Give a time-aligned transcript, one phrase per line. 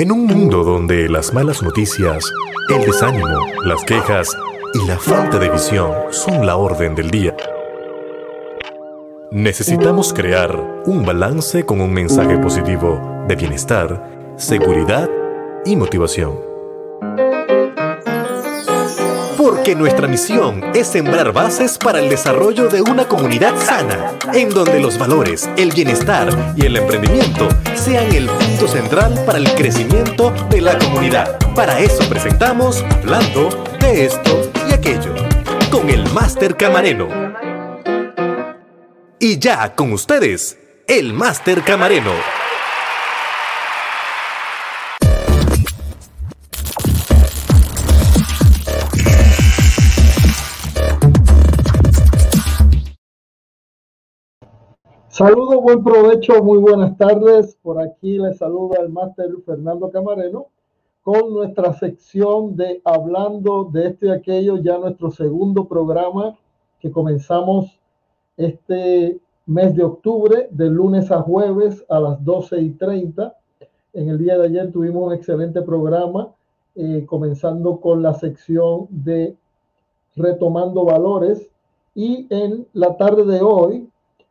[0.00, 2.24] En un mundo donde las malas noticias,
[2.74, 4.34] el desánimo, las quejas
[4.72, 7.36] y la falta de visión son la orden del día,
[9.30, 15.10] necesitamos crear un balance con un mensaje positivo de bienestar, seguridad
[15.66, 16.49] y motivación.
[19.70, 24.80] Porque nuestra misión es sembrar bases para el desarrollo de una comunidad sana, en donde
[24.80, 30.60] los valores, el bienestar y el emprendimiento sean el punto central para el crecimiento de
[30.60, 31.38] la comunidad.
[31.54, 35.14] Para eso presentamos Hablando de esto y aquello,
[35.70, 37.06] con el Máster Camareno.
[39.20, 40.58] Y ya con ustedes,
[40.88, 42.49] el Máster Camareno.
[55.20, 57.54] Saludos, buen provecho, muy buenas tardes.
[57.60, 60.46] Por aquí les saluda el máster Fernando Camareno
[61.02, 66.38] con nuestra sección de Hablando de esto y aquello, ya nuestro segundo programa
[66.80, 67.78] que comenzamos
[68.38, 73.36] este mes de octubre, de lunes a jueves a las 12 y 30.
[73.92, 76.32] En el día de ayer tuvimos un excelente programa,
[76.76, 79.36] eh, comenzando con la sección de
[80.16, 81.46] Retomando Valores.
[81.94, 83.86] Y en la tarde de hoy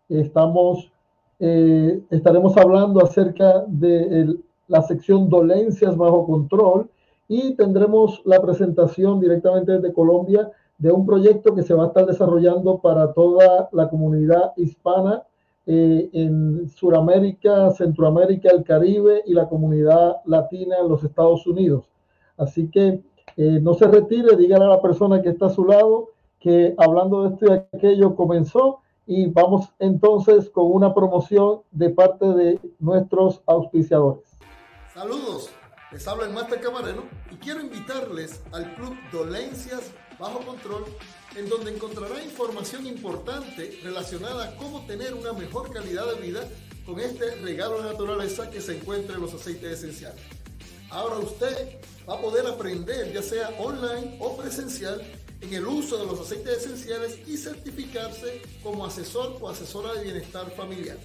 [0.10, 0.92] Estamos,
[1.40, 4.36] eh, estaremos hablando acerca de
[4.68, 6.90] la sección dolencias bajo control
[7.28, 12.06] y tendremos la presentación directamente desde Colombia de un proyecto que se va a estar
[12.06, 15.24] desarrollando para toda la comunidad hispana
[15.68, 21.86] eh, en Sudamérica, Centroamérica, el Caribe y la comunidad latina en los Estados Unidos.
[22.38, 23.04] Así que
[23.38, 26.10] eh, no se retire, dígale a la persona que está a su lado
[26.40, 32.28] que hablando de esto y aquello comenzó y vamos entonces con una promoción de parte
[32.28, 34.38] de nuestros auspiciadores.
[34.94, 35.50] Saludos,
[35.92, 40.86] les habla el Master Camareno y quiero invitarles al Club Dolencias Bajo Control,
[41.36, 46.42] en donde encontrará información importante relacionada a cómo tener una mejor calidad de vida
[46.86, 50.22] con este regalo de naturaleza que se encuentra en los aceites esenciales.
[50.92, 55.02] Ahora usted va a poder aprender, ya sea online o presencial,
[55.42, 60.52] en el uso de los aceites esenciales y certificarse como asesor o asesora de bienestar
[60.52, 60.98] familiar.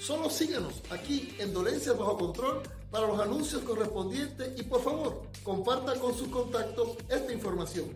[0.00, 5.94] Solo síganos aquí en Dolencias Bajo Control para los anuncios correspondientes y por favor comparta
[5.96, 7.86] con sus contactos esta información.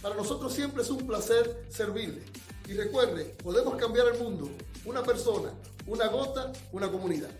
[0.00, 2.22] Para nosotros siempre es un placer servirle.
[2.66, 4.48] Y recuerde, podemos cambiar el mundo.
[4.84, 5.52] Una persona,
[5.86, 7.30] una gota, una comunidad.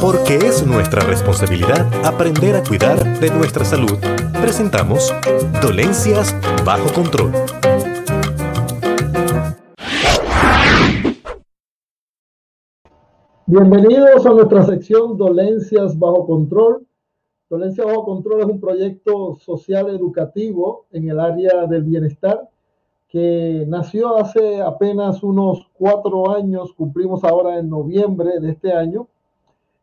[0.00, 3.98] Porque es nuestra responsabilidad aprender a cuidar de nuestra salud,
[4.40, 5.12] presentamos
[5.62, 6.34] Dolencias
[6.64, 7.32] bajo control.
[13.46, 16.86] Bienvenidos a nuestra sección Dolencias bajo control.
[17.48, 22.48] Dolencias bajo control es un proyecto social educativo en el área del bienestar
[23.14, 29.06] que nació hace apenas unos cuatro años, cumplimos ahora en noviembre de este año,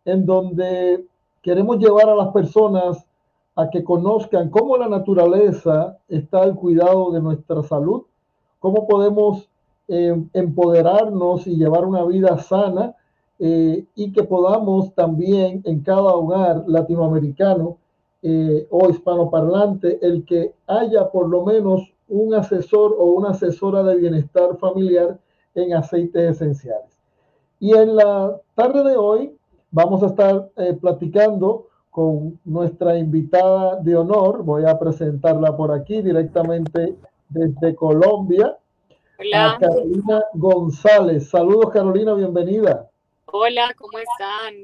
[0.06, 1.06] en donde
[1.42, 3.06] queremos llevar a las personas
[3.56, 8.04] a que conozcan cómo la naturaleza está al cuidado de nuestra salud,
[8.60, 9.50] cómo podemos
[9.88, 12.96] eh, empoderarnos y llevar una vida sana
[13.40, 17.78] eh, y que podamos también en cada hogar latinoamericano
[18.22, 23.96] eh, o hispanoparlante, el que haya por lo menos un asesor o una asesora de
[23.96, 25.18] bienestar familiar
[25.56, 26.98] en aceites esenciales.
[27.60, 29.36] Y en la tarde de hoy
[29.72, 34.44] vamos a estar eh, platicando con nuestra invitada de honor.
[34.44, 36.96] Voy a presentarla por aquí directamente
[37.30, 38.58] desde Colombia.
[39.20, 39.58] Hola.
[39.60, 41.30] Carolina González.
[41.30, 42.90] Saludos Carolina, bienvenida.
[43.26, 44.56] Hola, ¿cómo están?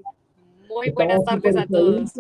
[0.70, 2.14] Muy buenas tardes a todos.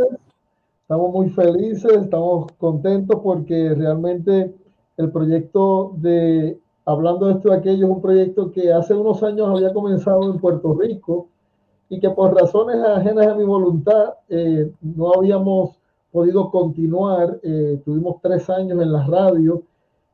[0.81, 4.53] Estamos muy felices, estamos contentos porque realmente
[4.95, 6.57] el proyecto de
[6.87, 10.39] Hablando de esto y aquello es un proyecto que hace unos años había comenzado en
[10.39, 11.27] Puerto Rico
[11.89, 15.79] y que por razones ajenas a mi voluntad eh, no habíamos
[16.11, 17.39] podido continuar.
[17.43, 19.63] Eh, tuvimos tres años en la radio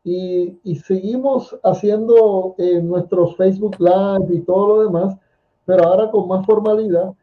[0.03, 5.17] y, y seguimos haciendo eh, nuestros Facebook Live y todo lo demás,
[5.65, 7.13] pero ahora con más formalidad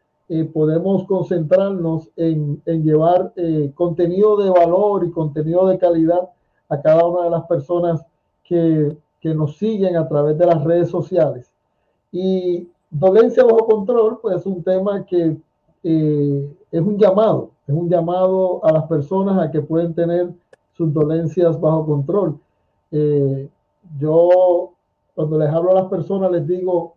[0.53, 3.33] podemos concentrarnos en, en llevar
[3.75, 6.29] contenido de valor y contenido de calidad
[6.69, 8.01] a cada una de las personas
[8.45, 11.51] que, que nos siguen a través de las redes sociales.
[12.13, 15.37] Y dolencia bajo control, pues es un tema que
[15.83, 20.29] eh, es un llamado, es un llamado a las personas a que pueden tener
[20.73, 22.37] sus dolencias bajo control.
[22.91, 23.49] Eh,
[23.97, 24.73] yo,
[25.15, 26.93] cuando les hablo a las personas, les digo,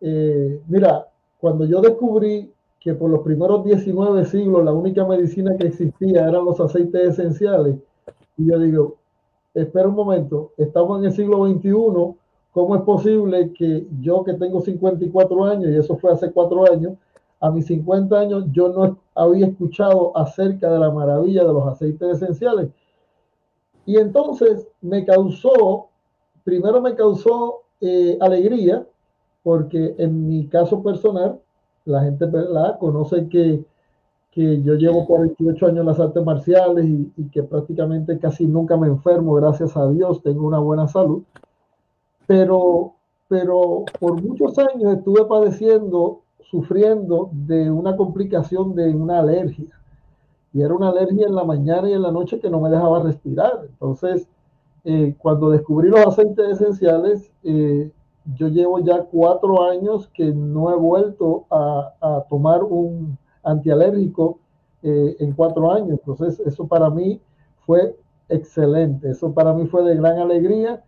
[0.00, 1.08] eh, mira,
[1.40, 6.44] cuando yo descubrí que por los primeros 19 siglos la única medicina que existía eran
[6.44, 7.76] los aceites esenciales.
[8.36, 8.96] Y yo digo,
[9.54, 12.14] espera un momento, estamos en el siglo XXI,
[12.52, 16.94] ¿cómo es posible que yo que tengo 54 años, y eso fue hace cuatro años,
[17.40, 22.22] a mis 50 años yo no había escuchado acerca de la maravilla de los aceites
[22.22, 22.70] esenciales?
[23.86, 25.88] Y entonces me causó,
[26.44, 28.86] primero me causó eh, alegría,
[29.42, 31.40] porque en mi caso personal,
[31.84, 32.78] la gente ¿verdad?
[32.78, 33.64] conoce que,
[34.30, 38.76] que yo llevo 48 años en las artes marciales y, y, que prácticamente casi nunca
[38.76, 41.22] me enfermo, gracias a Dios, tengo una buena salud.
[42.28, 42.92] Pero,
[43.26, 49.74] pero por muchos años estuve padeciendo, sufriendo de una complicación de una alergia.
[50.52, 53.02] Y era una alergia en la mañana y en la noche que no me dejaba
[53.02, 53.62] respirar.
[53.64, 54.28] Entonces,
[54.84, 57.90] eh, cuando descubrí los aceites esenciales, eh,
[58.36, 64.38] yo llevo ya cuatro años que no he vuelto a, tomar un antialérgico
[64.82, 65.98] eh, en cuatro años.
[66.00, 67.22] Entonces, eso para mí
[67.64, 67.96] fue
[68.28, 69.08] excelente.
[69.08, 70.84] Eso para mí fue de gran alegría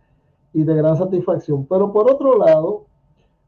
[0.53, 1.65] y de gran satisfacción.
[1.65, 2.83] Pero por otro lado,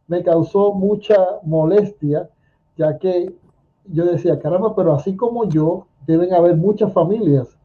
[0.08, 2.30] me causó mucha molestia,
[2.78, 3.34] ya que
[3.86, 7.58] yo decía, caramba, pero así como yo, deben haber muchas familias.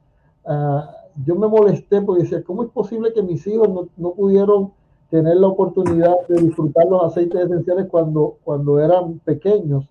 [0.44, 0.82] Uh,
[1.24, 4.72] yo me molesté porque decía, ¿cómo es posible que mis hijos no, no pudieron
[5.10, 9.84] tener la oportunidad de disfrutar los aceites esenciales cuando, cuando eran pequeños.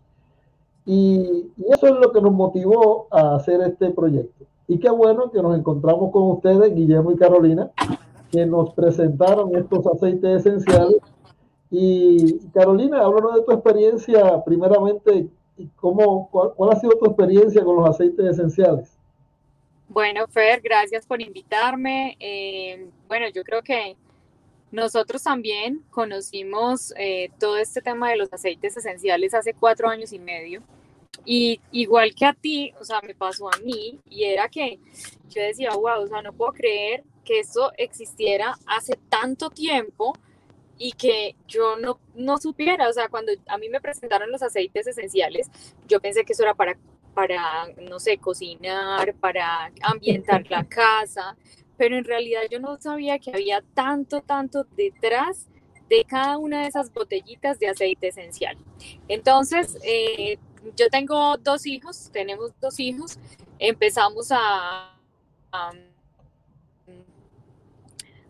[0.85, 4.45] Y, y, eso es lo que nos motivó a hacer este proyecto.
[4.67, 7.71] Y qué bueno que nos encontramos con ustedes, Guillermo y Carolina,
[8.37, 10.97] que nos presentaron estos aceites esenciales.
[11.71, 15.27] Y Carolina, háblanos de tu experiencia, primeramente,
[15.75, 18.95] ¿cómo, cuál, cuál ha sido tu experiencia con los aceites esenciales?
[19.89, 22.15] Bueno, Fer, gracias por invitarme.
[22.19, 23.97] Eh, bueno, yo creo que
[24.71, 30.19] nosotros también conocimos eh, todo este tema de los aceites esenciales hace cuatro años y
[30.19, 30.61] medio.
[31.25, 34.79] Y igual que a ti, o sea, me pasó a mí, y era que
[35.27, 40.13] yo decía, wow, o sea, no puedo creer que eso existiera hace tanto tiempo
[40.77, 44.87] y que yo no, no supiera, o sea, cuando a mí me presentaron los aceites
[44.87, 45.49] esenciales,
[45.87, 46.77] yo pensé que eso era para,
[47.13, 51.35] para no sé, cocinar, para ambientar la casa,
[51.75, 55.47] pero en realidad yo no sabía que había tanto, tanto detrás
[55.89, 58.57] de cada una de esas botellitas de aceite esencial.
[59.07, 60.37] Entonces, eh,
[60.75, 63.19] yo tengo dos hijos, tenemos dos hijos,
[63.59, 64.97] empezamos a,
[65.51, 65.71] a,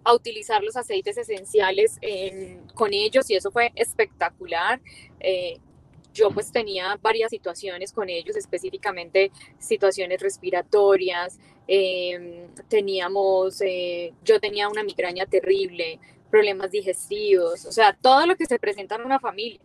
[0.07, 4.79] a utilizar los aceites esenciales en, con ellos y eso fue espectacular.
[5.19, 5.59] Eh,
[6.13, 11.37] yo pues tenía varias situaciones con ellos, específicamente situaciones respiratorias,
[11.67, 15.99] eh, teníamos, eh, yo tenía una migraña terrible,
[16.31, 19.59] problemas digestivos, o sea, todo lo que se presenta en una familia.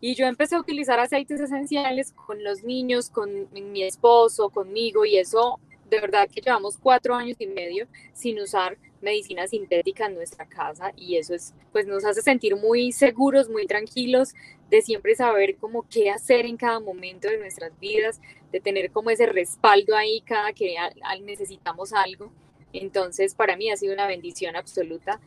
[0.00, 5.16] Y yo empecé a utilizar aceites esenciales con los niños, con mi esposo, conmigo, y
[5.16, 10.46] eso de verdad que llevamos cuatro años y medio sin usar medicina sintética en nuestra
[10.46, 14.34] casa y eso es, pues nos hace sentir muy seguros, muy tranquilos,
[14.70, 18.20] de siempre saber cómo qué hacer en cada momento de nuestras vidas,
[18.50, 20.74] de tener como ese respaldo ahí cada que
[21.22, 22.32] necesitamos algo.
[22.72, 25.20] Entonces, para mí ha sido una bendición absoluta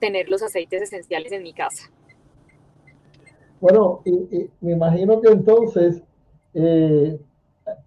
[0.00, 1.90] tener los aceites esenciales en mi casa.
[3.60, 6.02] Bueno, y, y me imagino que entonces
[6.54, 7.18] eh,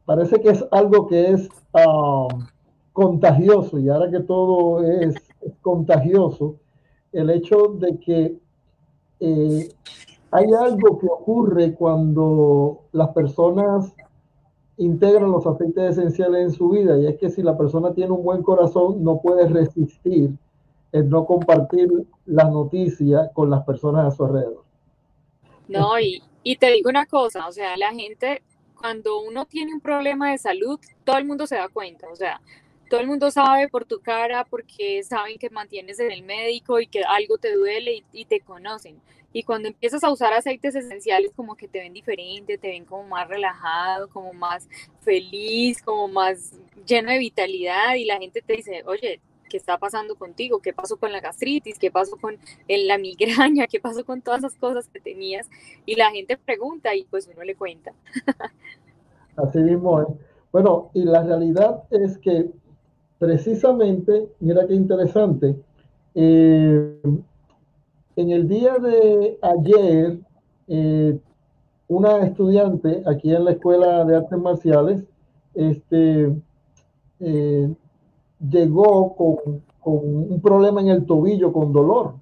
[0.06, 2.46] parece que es algo que es um,
[2.98, 5.14] contagioso y ahora que todo es,
[5.62, 6.56] contagioso,
[7.12, 8.40] el hecho de que
[9.20, 9.70] eh,
[10.32, 13.94] hay algo que ocurre cuando las personas
[14.78, 18.24] integran los aceites esenciales en su vida y es que si la persona tiene un
[18.24, 20.32] buen corazón no puede resistir
[20.92, 21.88] el no compartir
[22.26, 24.64] las noticias con las personas a su alrededor.
[25.68, 28.42] No, y, y te digo una cosa, o sea, la gente
[28.76, 32.42] cuando uno tiene un problema de salud, todo el mundo se da cuenta, o sea,
[32.88, 36.88] todo el mundo sabe por tu cara, porque saben que mantienes en el médico y
[36.88, 39.00] que algo te duele y, y, te conocen.
[39.34, 43.04] Y cuando empiezas a usar aceites esenciales, como que te ven diferente, te ven como
[43.04, 44.68] más relajado, como más
[45.02, 46.54] feliz, como más
[46.86, 50.98] lleno de vitalidad y la gente te dice, oye, qué está pasando contigo, qué pasó
[50.98, 55.00] con la gastritis, qué pasó con la migraña, qué pasó con todas esas cosas que
[55.00, 55.50] tenías.
[55.86, 57.94] Y la gente pregunta y pues uno le cuenta.
[59.36, 60.18] Así mismo.
[60.52, 62.50] Bueno, y la realidad es que
[63.20, 65.56] precisamente, mira qué interesante,
[66.16, 67.00] eh,
[68.16, 70.20] en el día de ayer,
[70.68, 71.20] eh,
[71.88, 75.04] una estudiante aquí en la Escuela de Artes Marciales,
[75.54, 76.36] este,
[77.20, 77.74] eh,
[78.50, 82.16] llegó con, con, un problema en el tobillo, con dolor.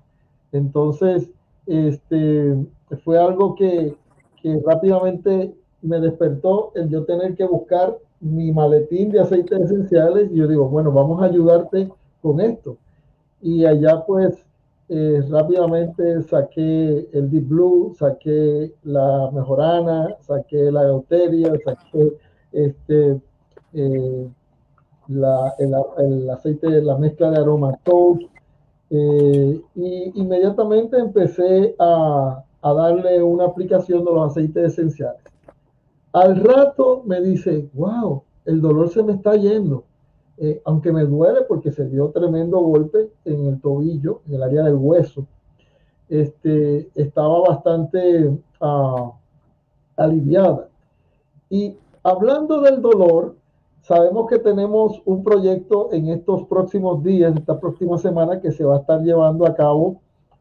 [0.51, 1.29] Entonces,
[1.65, 2.55] este,
[3.03, 3.95] fue algo que,
[4.41, 10.38] que rápidamente me despertó el yo tener que buscar mi maletín de aceites esenciales y
[10.38, 11.89] yo digo, bueno, vamos a ayudarte
[12.22, 12.77] con esto.
[13.41, 14.44] Y allá pues
[14.89, 22.13] eh, rápidamente saqué el Deep Blue, saqué la Mejorana, saqué la Gauteria, saqué
[22.51, 23.22] este,
[23.74, 24.27] eh,
[25.08, 28.24] la, el, aceite la mezcla de aroma Toast.
[28.89, 35.22] Eh, y inmediatamente empecé a, a darle una aplicación de los aceites esenciales.
[36.15, 39.84] Al rato me dice, wow, el dolor se me está yendo.
[40.38, 44.63] Eh, aunque me duele porque se dio tremendo golpe en el tobillo, en el área
[44.63, 45.27] del hueso,
[46.07, 49.12] este, estaba bastante uh,
[49.98, 50.69] aliviada.
[51.50, 53.36] Y hablando del dolor,
[53.81, 58.77] sabemos que tenemos un proyecto en estos próximos días, esta próxima semana, que se va
[58.77, 60.00] a estar llevando a cabo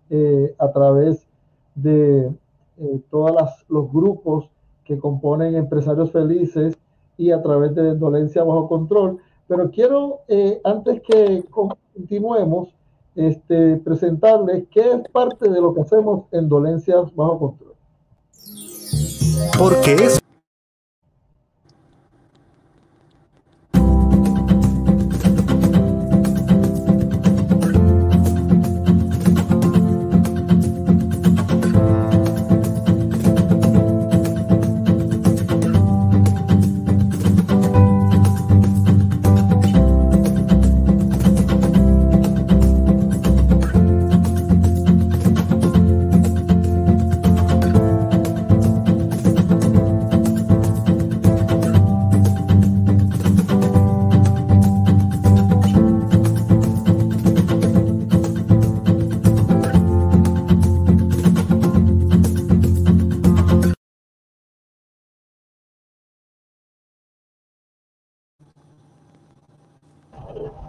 [0.09, 1.27] eh, a través
[1.75, 2.33] de
[2.77, 4.54] eh, todos los grupos
[4.85, 6.77] que componen Empresarios Felices
[7.17, 9.19] y a través de Dolencia Bajo Control.
[9.47, 12.69] Pero quiero, eh, antes que continuemos,
[13.15, 17.75] este, presentarles qué es parte de lo que hacemos en Dolencias Bajo Control.
[19.59, 20.21] Porque es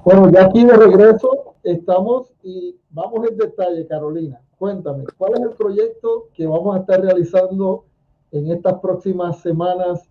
[0.06, 4.40] Bueno, ya aquí de regreso estamos y vamos en detalle, Carolina.
[4.60, 7.86] Cuéntame, ¿cuál es el proyecto que vamos a estar realizando
[8.32, 10.08] en estas próximas semanas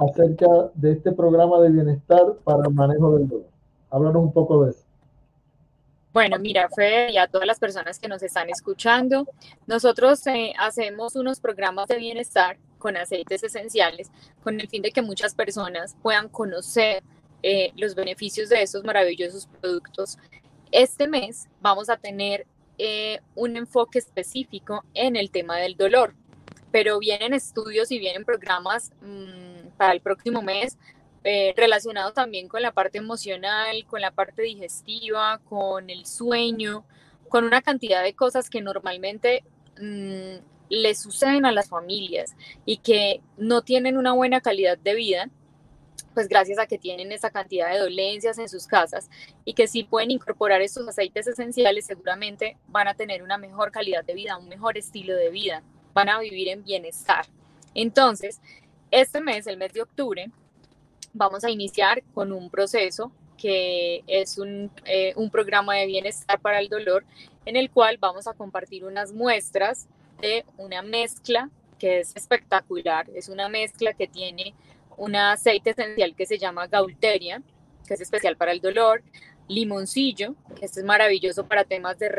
[0.00, 3.46] acerca de este programa de bienestar para el manejo del dolor?
[3.90, 4.82] Háblanos un poco de eso.
[6.12, 9.28] Bueno, mira, Fede, y a todas las personas que nos están escuchando,
[9.68, 14.10] nosotros eh, hacemos unos programas de bienestar con aceites esenciales
[14.42, 17.04] con el fin de que muchas personas puedan conocer
[17.42, 20.18] eh, los beneficios de estos maravillosos productos.
[20.72, 22.46] Este mes vamos a tener
[22.78, 26.14] eh, un enfoque específico en el tema del dolor,
[26.70, 30.76] pero vienen estudios y vienen programas mm, para el próximo mes
[31.24, 36.84] eh, relacionados también con la parte emocional, con la parte digestiva, con el sueño,
[37.28, 39.42] con una cantidad de cosas que normalmente
[39.80, 40.36] mm,
[40.68, 45.30] le suceden a las familias y que no tienen una buena calidad de vida
[46.14, 49.08] pues gracias a que tienen esa cantidad de dolencias en sus casas
[49.44, 54.04] y que si pueden incorporar estos aceites esenciales, seguramente van a tener una mejor calidad
[54.04, 55.62] de vida, un mejor estilo de vida,
[55.92, 57.26] van a vivir en bienestar.
[57.74, 58.40] Entonces,
[58.90, 60.30] este mes, el mes de octubre,
[61.12, 66.60] vamos a iniciar con un proceso que es un, eh, un programa de bienestar para
[66.60, 67.04] el dolor,
[67.44, 69.86] en el cual vamos a compartir unas muestras
[70.20, 74.54] de una mezcla que es espectacular, es una mezcla que tiene
[74.96, 77.42] un aceite esencial que se llama Gaulteria,
[77.86, 79.02] que es especial para el dolor,
[79.48, 82.10] limoncillo, que es maravilloso para temas de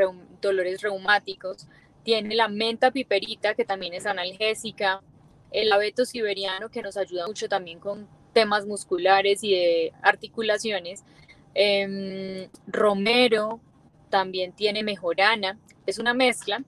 [0.41, 1.67] dolores reumáticos,
[2.03, 5.01] tiene la menta piperita, que también es analgésica,
[5.51, 11.03] el abeto siberiano, que nos ayuda mucho también con temas musculares y de articulaciones,
[11.53, 13.59] em, romero,
[14.09, 16.63] también tiene mejorana, es una mezcla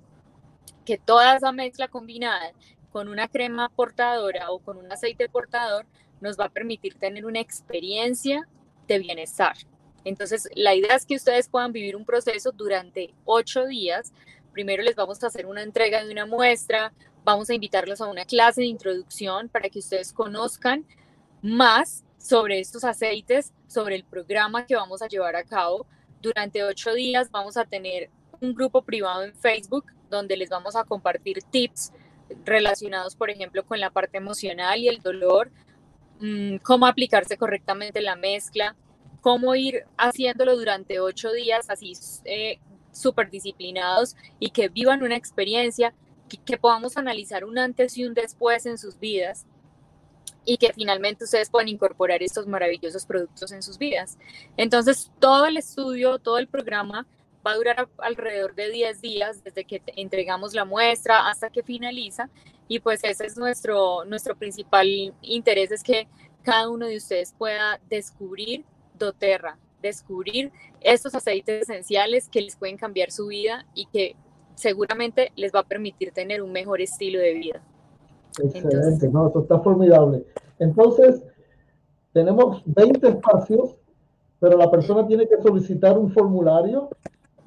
[0.86, 2.52] que toda esa mezcla combinada
[2.92, 5.86] con una crema portadora o con un aceite portador
[6.22, 8.48] nos va a permitir tener una experiencia
[8.88, 9.56] de bienestar.
[10.04, 14.14] Entonces, la idea es que ustedes puedan vivir un proceso durante ocho días.
[14.54, 16.94] Primero les vamos a hacer una entrega de una muestra,
[17.24, 20.86] vamos a invitarlos a una clase de introducción para que ustedes conozcan
[21.42, 25.86] más sobre estos aceites, sobre el programa que vamos a llevar a cabo.
[26.22, 28.10] Durante ocho días vamos a tener
[28.42, 31.92] un grupo privado en Facebook donde les vamos a compartir tips
[32.46, 35.52] relacionados, por ejemplo, con la parte emocional y el dolor,
[36.20, 38.76] mm, cómo aplicarse correctamente la mezcla,
[39.22, 41.94] cómo ir haciéndolo durante ocho días así
[42.26, 42.60] eh,
[42.92, 45.94] súper disciplinados y que vivan una experiencia,
[46.28, 49.46] que, que podamos analizar un antes y un después en sus vidas
[50.46, 54.18] y que finalmente ustedes puedan incorporar estos maravillosos productos en sus vidas.
[54.58, 57.06] Entonces, todo el estudio, todo el programa
[57.46, 62.30] va a durar alrededor de 10 días desde que entregamos la muestra hasta que finaliza
[62.68, 64.88] y pues ese es nuestro, nuestro principal
[65.22, 66.08] interés, es que
[66.44, 68.64] cada uno de ustedes pueda descubrir
[68.98, 74.16] doTERRA, descubrir estos aceites esenciales que les pueden cambiar su vida y que
[74.56, 77.64] seguramente les va a permitir tener un mejor estilo de vida.
[78.38, 80.26] Excelente, no, eso está formidable.
[80.60, 81.24] Entonces,
[82.14, 83.76] tenemos 20 espacios,
[84.40, 86.90] pero la persona tiene que solicitar un formulario.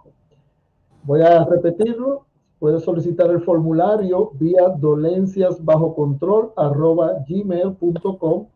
[1.04, 2.26] Voy a repetirlo.
[2.60, 8.48] Puede solicitar el formulario vía dolencias bajo control arroba gmail.com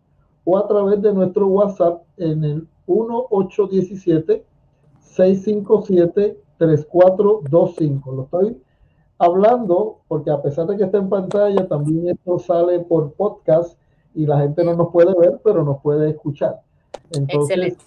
[0.46, 2.68] o a través de nuestro WhatsApp en el
[5.28, 8.16] 1817-657-3425.
[8.16, 8.60] Lo estoy
[9.18, 13.78] hablando porque a pesar de que está en pantalla, también esto sale por podcast
[14.16, 16.62] y la gente no nos puede ver, pero nos puede escuchar.
[17.12, 17.78] Entonces,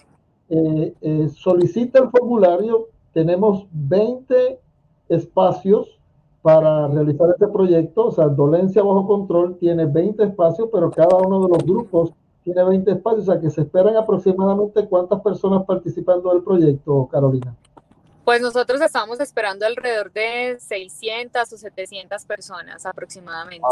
[0.49, 2.89] eh, eh, solicita el formulario.
[3.13, 4.61] Tenemos 20
[5.09, 5.99] espacios
[6.43, 8.07] para realizar este proyecto.
[8.07, 12.13] O sea, Dolencia Bajo Control tiene 20 espacios, pero cada uno de los grupos
[12.45, 13.29] tiene 20 espacios.
[13.29, 17.55] O sea, que se esperan aproximadamente cuántas personas participando del proyecto, Carolina.
[18.25, 23.67] Pues nosotros estamos esperando alrededor de 600 o 700 personas aproximadamente.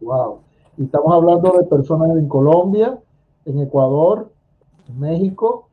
[0.00, 0.40] Wow.
[0.78, 2.98] Y estamos hablando de personas en Colombia,
[3.44, 4.30] en Ecuador,
[4.88, 5.68] en México,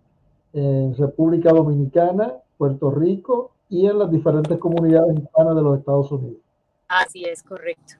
[0.51, 6.41] en República Dominicana, Puerto Rico y en las diferentes comunidades hispanas de los Estados Unidos.
[6.89, 7.93] Así es, correcto.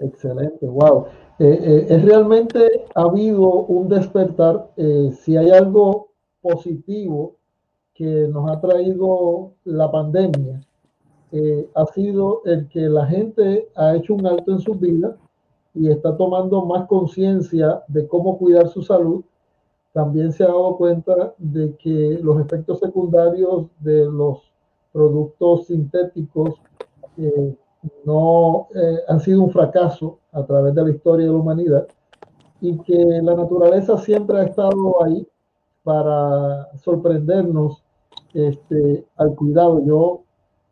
[0.00, 1.06] Excelente, wow.
[1.40, 4.70] Eh, eh, es realmente ha habido un despertar.
[4.76, 6.08] Eh, si hay algo
[6.40, 7.36] positivo
[7.94, 10.60] que nos ha traído la pandemia
[11.30, 15.14] eh, ha sido el que la gente ha hecho un alto en sus vidas
[15.74, 19.22] y está tomando más conciencia de cómo cuidar su salud.
[19.92, 24.50] También se ha dado cuenta de que los efectos secundarios de los
[24.92, 26.54] productos sintéticos
[27.18, 27.54] eh,
[28.04, 31.86] no eh, han sido un fracaso a través de la historia de la humanidad
[32.60, 35.26] y que la naturaleza siempre ha estado ahí
[35.84, 37.82] para sorprendernos
[38.34, 39.82] este, al cuidado.
[39.84, 40.22] Yo,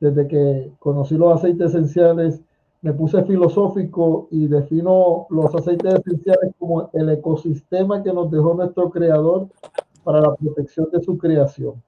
[0.01, 2.43] desde que conocí los aceites esenciales,
[2.83, 8.91] me puse filosófico y defino los aceites esenciales como el ecosistema que nos dejó nuestro
[8.91, 9.49] creador
[10.05, 11.83] para la protección de su creación.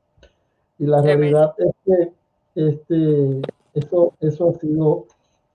[0.79, 2.13] Y la realidad es que
[2.55, 3.43] este,
[3.75, 5.07] eso, eso ha sido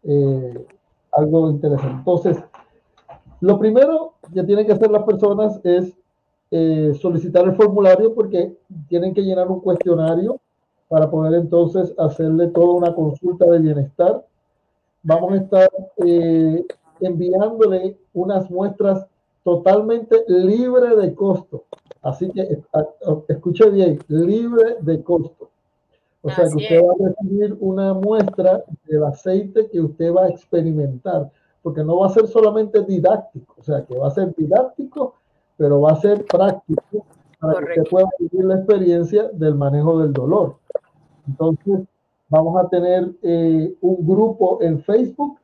[0.04, 0.65] eh,
[1.12, 1.97] algo interesante.
[1.97, 2.38] Entonces,
[3.41, 5.93] lo primero que tienen que hacer las personas es
[6.52, 8.56] eh, solicitar el formulario porque
[8.88, 10.39] tienen que llenar un cuestionario
[10.88, 14.26] para poder entonces hacerle toda una consulta de bienestar.
[15.02, 15.69] Vamos a estar
[16.06, 16.63] eh,
[17.02, 19.06] enviándole unas muestras
[19.43, 21.65] totalmente libre de costo.
[22.02, 22.62] Así que
[23.28, 25.49] escuche bien, libre de costo.
[26.24, 30.30] O sea que usted va a recibir una muestra del aceite que usted va a
[30.30, 31.30] experimentar,
[31.62, 35.16] porque no va a ser solamente didáctico, o sea que va a ser didáctico
[35.58, 37.06] pero va a ser práctico
[37.40, 40.56] para que usted pueda vivir la experiencia del manejo del dolor.
[41.28, 41.82] Entonces,
[42.30, 45.38] vamos a tener eh, un grupo en Facebook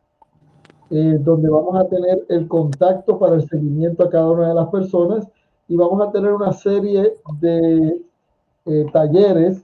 [0.89, 4.69] eh, donde vamos a tener el contacto para el seguimiento a cada una de las
[4.69, 5.27] personas
[5.67, 8.01] y vamos a tener una serie de
[8.65, 9.63] eh, talleres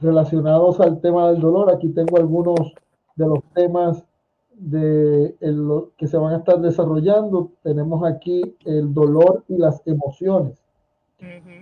[0.00, 1.72] relacionados al tema del dolor.
[1.72, 2.74] Aquí tengo algunos
[3.16, 4.04] de los temas
[4.52, 7.50] de el, que se van a estar desarrollando.
[7.62, 10.62] Tenemos aquí el dolor y las emociones.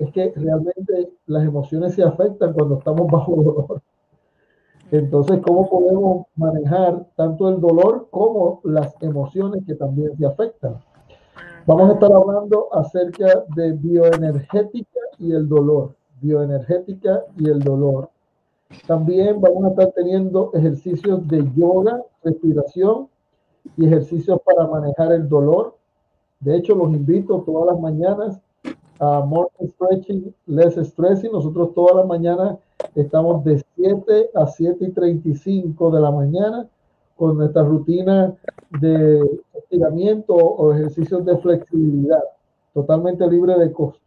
[0.01, 3.83] Es que realmente las emociones se afectan cuando estamos bajo dolor.
[4.91, 10.79] Entonces, ¿cómo podemos manejar tanto el dolor como las emociones que también se afectan?
[11.67, 15.97] Vamos a estar hablando acerca de bioenergética y el dolor.
[16.21, 18.11] Bioenergética y el dolor.
[18.87, 23.09] También vamos a estar teniendo ejercicios de yoga, respiración
[23.77, 25.77] y ejercicios para manejar el dolor.
[26.41, 28.41] De hecho, los invito todas las mañanas
[29.01, 31.33] a Morning Stretching, Less Stressing.
[31.33, 32.59] Nosotros todas las mañanas
[32.95, 36.69] estamos de 7 a 7 y 35 de la mañana
[37.17, 38.35] con nuestra rutina
[38.81, 39.23] de
[39.55, 42.23] estiramiento o ejercicios de flexibilidad,
[42.73, 44.04] totalmente libre de costo.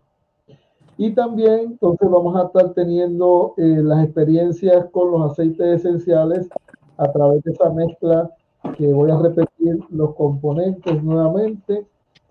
[0.98, 6.50] Y también entonces vamos a estar teniendo eh, las experiencias con los aceites esenciales
[6.98, 8.32] a través de esa mezcla
[8.76, 11.86] que voy a repetir los componentes nuevamente.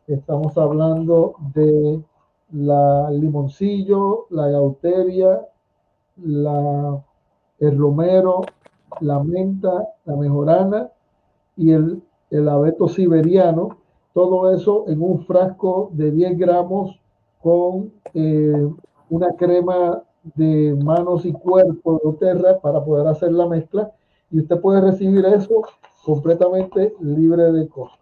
[0.09, 2.03] Estamos hablando de
[2.53, 5.47] la limoncillo, la gauteria,
[6.17, 7.05] la,
[7.61, 8.43] el romero,
[9.01, 10.91] la menta, la mejorana
[11.57, 13.79] y el, el abeto siberiano.
[14.13, 16.99] Todo eso en un frasco de 10 gramos
[17.47, 18.69] con eh,
[19.09, 20.03] una crema
[20.35, 23.93] de manos y cuerpo de Oterra para poder hacer la mezcla
[24.33, 25.63] y usted puede recibir eso
[26.05, 27.97] completamente libre de costo.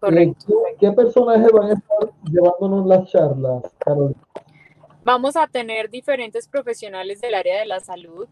[0.00, 0.52] Correcto.
[0.80, 4.20] ¿Qué, personajes van a estar llevándonos las charlas, Carolina?
[5.04, 8.26] Vamos a tener diferentes profesionales del área de la salud.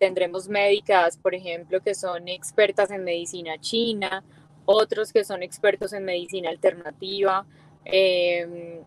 [0.00, 4.24] tendremos médicas, por ejemplo, que son expertas en medicina china,
[4.64, 7.46] otros que son expertos en medicina alternativa,
[7.84, 8.80] em,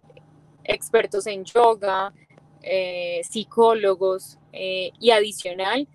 [0.69, 2.13] expertos en yoga,
[2.61, 5.87] eh, psicólogos eh, y adicional,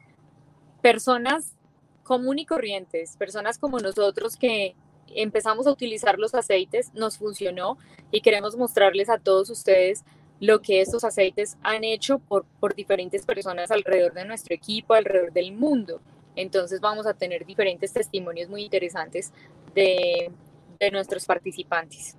[0.83, 1.55] personas
[2.03, 4.75] común y corrientes, personas como nosotros que
[5.15, 7.79] empezamos a utilizar los aceites, nos funcionó
[8.11, 10.05] y queremos mostrarles a todos ustedes
[10.41, 15.33] lo que estos aceites han hecho por, por diferentes personas alrededor de nuestro equipo, alrededor
[15.33, 16.01] del mundo.
[16.37, 19.33] Entonces vamos a tener diferentes testimonios muy interesantes
[19.75, 20.33] de,
[20.81, 22.17] de nuestros participantes.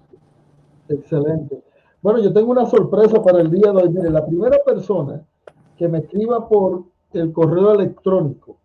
[0.87, 1.74] Excelente.
[2.05, 3.89] Bueno, yo tengo una sorpresa para el día de hoy.
[3.89, 5.23] Mire, la primera persona
[5.75, 8.57] que me escriba por el correo electrónico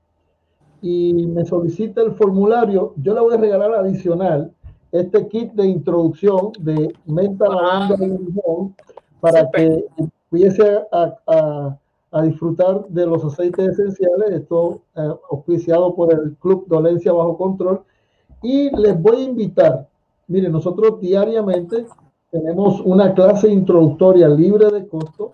[0.82, 4.52] y me solicita el formulario, yo le voy a regalar adicional
[4.92, 8.76] este kit de introducción de menta, lavanda y limón
[9.20, 11.78] para que empiece a,
[12.22, 14.32] disfrutar de los aceites esenciales.
[14.32, 17.80] Esto eh, auspiciado por el Club Dolencia Bajo Control.
[18.42, 19.88] Y les voy a invitar,
[20.28, 21.86] miren, nosotros diariamente
[22.30, 25.32] tenemos una clase introductoria libre de costo.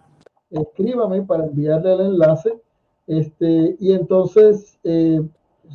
[0.50, 2.60] Escríbame para enviarle el enlace.
[3.06, 5.20] Este, y entonces, eh,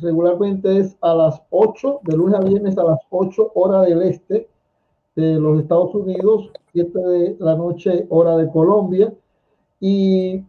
[0.00, 4.48] regularmente es a las 8, de lunes a viernes a las 8 hora del este
[5.14, 9.12] de los Estados Unidos, 7 de la noche hora de Colombia.
[9.80, 10.42] Y,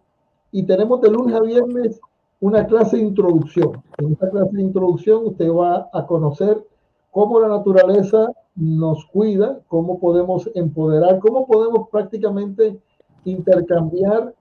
[0.52, 2.00] y tenemos de lunes a viernes
[2.40, 3.84] una clase de introducción.
[3.98, 6.66] En esta clase de introducción usted va a conocer
[7.14, 12.78] cómo la naturaleza nos cuida, cómo podemos empoderar, cómo podemos prácticamente
[13.24, 14.34] intercambiar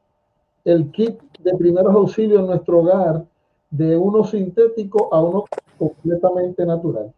[0.65, 3.25] el kit de primeros auxilios en nuestro hogar
[3.71, 5.45] de uno sintético a uno
[5.79, 7.13] completamente natural.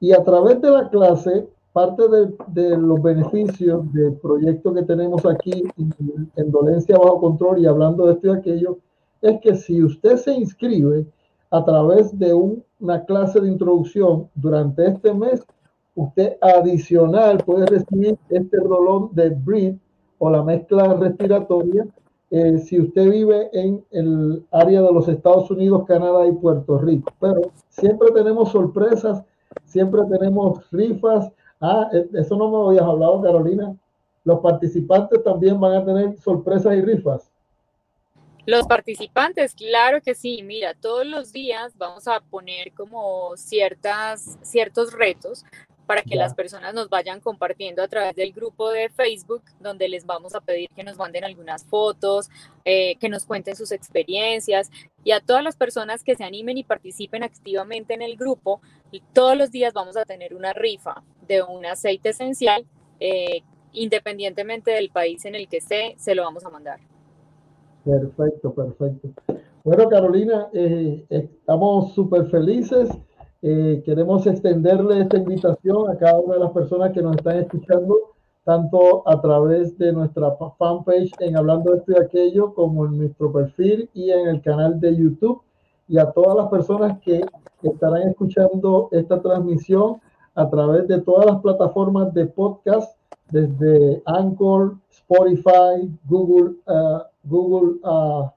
[0.00, 2.02] Y a través de la clase, parte
[2.48, 8.14] de, los beneficios del proyecto que tenemos aquí en, Dolencia Bajo Control y hablando de
[8.14, 8.78] esto y aquello,
[9.20, 11.06] es que si usted se inscribe
[11.54, 15.40] a través de una clase de introducción durante este mes,
[15.94, 19.78] usted adicional puede recibir este rolón de BREATHE
[20.18, 21.86] o la mezcla respiratoria
[22.32, 27.12] eh, si usted vive en el área de los Estados Unidos, Canadá y Puerto Rico.
[27.20, 29.22] Pero siempre tenemos sorpresas,
[29.64, 31.30] siempre tenemos rifas.
[31.60, 33.76] Ah, e, eso no me habías hablado, Carolina.
[34.24, 37.30] Los participantes también van a tener sorpresas y rifas.
[38.46, 40.42] Los participantes, claro que sí.
[40.42, 45.44] Mira, todos los días vamos a poner como ciertas, ciertos retos
[45.86, 50.06] para que las personas nos vayan compartiendo a través del grupo de Facebook, donde les
[50.06, 52.28] vamos a pedir que nos manden algunas fotos,
[52.64, 54.70] eh, que nos cuenten sus experiencias
[55.04, 58.60] y a todas las personas que se animen y participen activamente en el grupo,
[59.12, 62.64] todos los días vamos a tener una rifa de un aceite esencial,
[63.00, 66.80] eh, independientemente del país en el que esté, se lo vamos a mandar.
[67.84, 69.08] Perfecto, perfecto.
[69.62, 72.88] Bueno, Carolina, eh, estamos súper felices.
[73.42, 77.94] Eh, queremos extenderle esta invitación a cada una de las personas que nos están escuchando,
[78.44, 83.30] tanto a través de nuestra fanpage en Hablando de esto y aquello, como en nuestro
[83.30, 85.42] perfil y en el canal de YouTube,
[85.86, 87.22] y a todas las personas que
[87.62, 90.00] estarán escuchando esta transmisión
[90.34, 92.96] a través de todas las plataformas de podcast,
[93.30, 98.30] desde Anchor, Spotify, Google, uh, Google uh,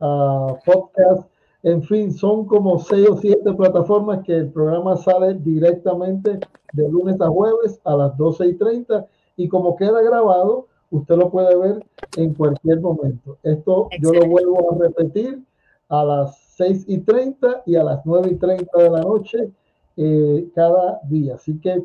[0.00, 1.28] uh, Podcast,
[1.62, 6.40] en fin, son como seis o siete plataformas que el programa sale directamente
[6.72, 11.30] de lunes a jueves a las 12 y 30 y como queda grabado, usted lo
[11.30, 11.84] puede ver
[12.16, 13.36] en cualquier momento.
[13.42, 15.42] Esto yo lo vuelvo a repetir
[15.88, 19.50] a las 6 y 30 y a las 9 y 30 de la noche
[19.96, 21.34] eh, cada día.
[21.34, 21.82] Así que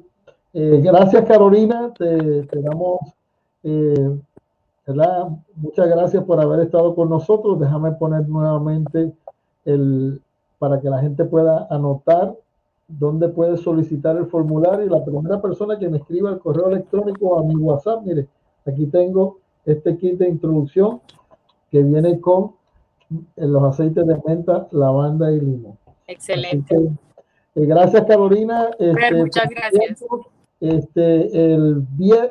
[0.53, 2.99] eh, gracias Carolina, te, damos,
[3.63, 4.17] eh,
[5.55, 7.59] muchas gracias por haber estado con nosotros.
[7.59, 9.11] Déjame poner nuevamente
[9.65, 10.21] el,
[10.59, 12.35] para que la gente pueda anotar
[12.87, 14.85] dónde puede solicitar el formulario.
[14.85, 18.27] Y la primera persona que me escriba el correo electrónico a mi WhatsApp, mire,
[18.65, 21.01] aquí tengo este kit de introducción
[21.71, 22.51] que viene con
[23.11, 25.77] eh, los aceites de menta, lavanda y limón.
[26.07, 26.75] Excelente.
[27.55, 28.69] Eh, gracias, Carolina.
[28.77, 30.05] Este, muchas gracias.
[30.59, 31.85] Este, el,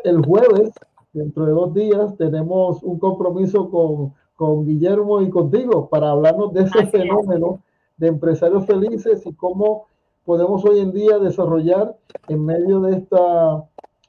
[0.05, 0.71] el jueves,
[1.15, 6.63] dentro de dos días, tenemos un compromiso con con Guillermo y contigo para hablarnos de
[6.63, 7.61] ese fenómeno
[7.97, 9.87] de empresarios felices y cómo
[10.25, 11.97] podemos hoy en día desarrollar
[12.29, 13.65] en medio de esta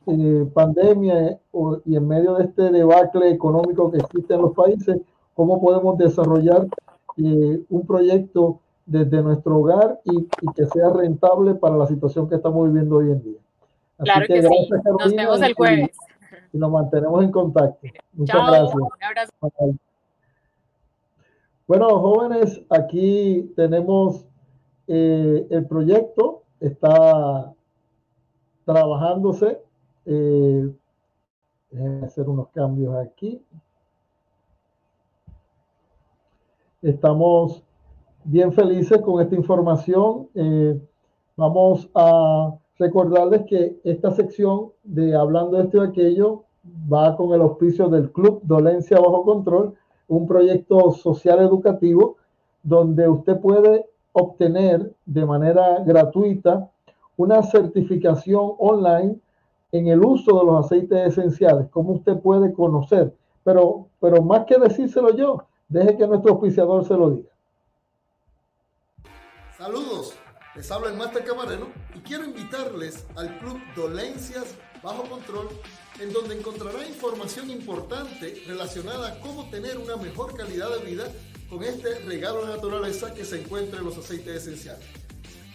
[0.08, 1.40] eh, pandemia eh,
[1.86, 5.00] y en medio de este debacle económico que existe en los países,
[5.34, 6.68] cómo podemos desarrollar
[7.18, 12.68] eh, un proyecto desde nuestro hogar y, que sea rentable para la situación que estamos
[12.68, 13.40] viviendo hoy en día.
[13.98, 14.70] claro que, sí.
[15.00, 15.98] nos vemos el jueves.
[16.56, 17.88] Y, nos mantenemos en contacto.
[18.14, 18.76] Muchas gracias.
[18.76, 19.34] Un abrazo.
[21.68, 24.26] Bueno, jóvenes, aquí tenemos
[24.88, 27.54] eh, el proyecto, está
[28.66, 29.60] trabajándose.
[30.06, 30.72] Eh,
[32.04, 33.42] hacer unos cambios aquí.
[36.82, 37.64] Estamos
[38.24, 40.30] bien felices con esta información.
[40.36, 40.80] Eh,
[41.36, 46.45] vamos a recordarles que esta sección de Hablando de esto y aquello
[46.92, 49.74] va con el auspicio del Club Dolencia Bajo Control,
[50.08, 52.18] un proyecto social educativo
[52.64, 56.70] donde usted puede obtener de manera gratuita
[57.18, 59.18] una certificación online
[59.72, 63.14] en el uso de los aceites esenciales, como usted puede conocer.
[63.44, 67.30] Pero, pero más que decírselo yo, deje que nuestro auspiciador se lo diga.
[69.58, 70.18] Saludos,
[70.56, 75.50] les habla el Máster Camareno y quiero invitarles al Club Dolencias Bajo Control,
[76.00, 81.12] en donde encontrará información importante relacionada a cómo tener una mejor calidad de vida
[81.50, 84.86] con este regalo de naturaleza que se encuentra en los aceites esenciales.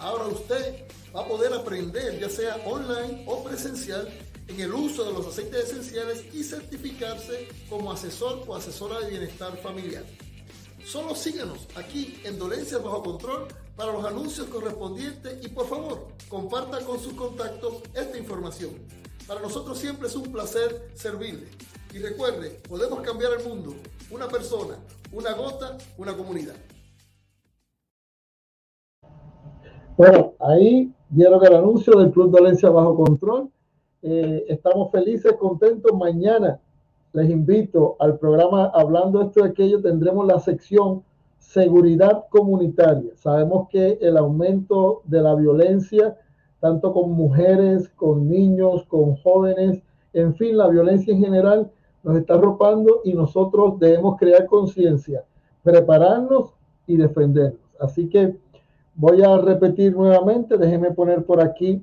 [0.00, 4.08] Ahora usted va a poder aprender, ya sea online o presencial,
[4.48, 9.56] en el uso de los aceites esenciales y certificarse como asesor o asesora de bienestar
[9.58, 10.04] familiar.
[10.84, 16.80] Solo síganos aquí en Dolencias Bajo Control para los anuncios correspondientes y por favor comparta
[16.80, 18.70] con sus contactos esta información.
[19.30, 21.46] Para nosotros siempre es un placer servirle.
[21.94, 23.76] Y recuerde, podemos cambiar el mundo.
[24.10, 24.74] Una persona,
[25.12, 26.56] una gota, una comunidad.
[29.96, 33.48] Bueno, ahí dieron el anuncio del Club Dolencia Bajo Control.
[34.02, 35.96] Eh, estamos felices, contentos.
[35.96, 36.58] Mañana
[37.12, 39.80] les invito al programa Hablando esto de aquello.
[39.80, 41.04] Tendremos la sección
[41.38, 43.12] Seguridad Comunitaria.
[43.14, 46.18] Sabemos que el aumento de la violencia,
[46.60, 51.70] tanto con mujeres, con niños, con jóvenes, en fin, la violencia en general
[52.02, 55.24] nos está arropando y nosotros debemos crear conciencia,
[55.62, 56.52] prepararnos
[56.86, 57.60] y defendernos.
[57.78, 58.36] Así que
[58.94, 61.82] voy a repetir nuevamente, déjenme poner por aquí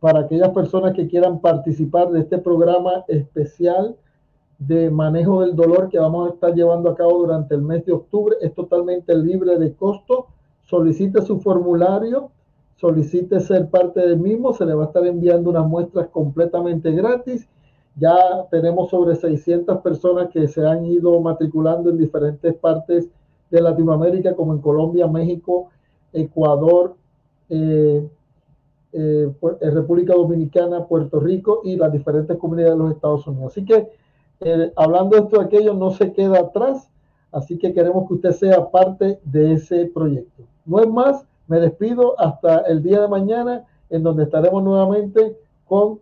[0.00, 3.96] para aquellas personas que quieran participar de este programa especial
[4.58, 7.92] de manejo del dolor que vamos a estar llevando a cabo durante el mes de
[7.92, 8.36] octubre.
[8.40, 10.28] Es totalmente libre de costo.
[10.62, 12.30] Solicite su formulario,
[12.76, 17.48] solicite ser parte del mismo, se le va a estar enviando unas muestras completamente gratis
[17.96, 23.08] ya tenemos sobre 600 personas que se han ido matriculando en diferentes partes
[23.50, 25.70] de Latinoamérica, como en Colombia, México,
[26.12, 26.94] Ecuador,
[27.48, 28.06] eh,
[28.92, 33.52] eh, eh, República Dominicana, Puerto Rico y las diferentes comunidades de los Estados Unidos.
[33.52, 33.88] Así que
[34.76, 36.90] hablando de esto aquello, no se queda atrás,
[37.32, 40.42] así que queremos que usted sea parte de ese proyecto.
[40.66, 46.00] No es más, me despido hasta el día de mañana, en donde estaremos nuevamente con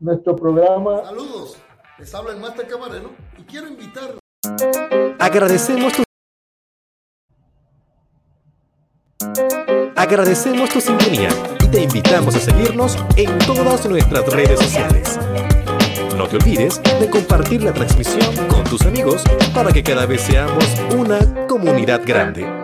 [0.00, 1.04] nuestro programa.
[1.04, 1.56] Saludos,
[1.98, 4.14] les habla el Máster Camareno y quiero invitar.
[5.18, 6.02] Agradecemos tu.
[9.96, 11.28] Agradecemos tu sintonía
[11.62, 15.18] y te invitamos a seguirnos en todas nuestras redes sociales.
[16.16, 19.24] No te olvides de compartir la transmisión con tus amigos
[19.54, 20.64] para que cada vez seamos
[20.96, 22.63] una comunidad grande.